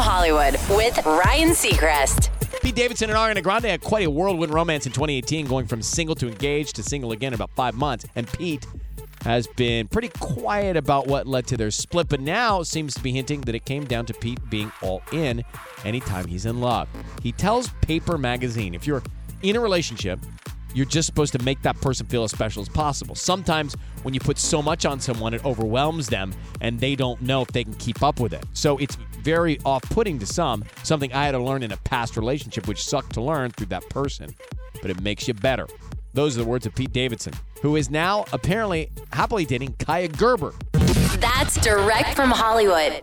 [0.00, 2.30] Hollywood with Ryan Seacrest.
[2.62, 6.14] Pete Davidson and Ariana Grande had quite a whirlwind romance in 2018, going from single
[6.16, 8.04] to engaged to single again in about five months.
[8.16, 8.66] And Pete
[9.22, 13.12] has been pretty quiet about what led to their split, but now seems to be
[13.12, 15.44] hinting that it came down to Pete being all in
[15.84, 16.88] anytime he's in love.
[17.22, 19.02] He tells Paper Magazine if you're
[19.42, 20.18] in a relationship,
[20.74, 23.14] you're just supposed to make that person feel as special as possible.
[23.14, 27.42] Sometimes when you put so much on someone, it overwhelms them and they don't know
[27.42, 28.44] if they can keep up with it.
[28.52, 32.16] So it's very off putting to some, something I had to learn in a past
[32.16, 34.34] relationship, which sucked to learn through that person,
[34.80, 35.66] but it makes you better.
[36.12, 40.54] Those are the words of Pete Davidson, who is now apparently happily dating Kaia Gerber.
[41.18, 43.02] That's direct from Hollywood.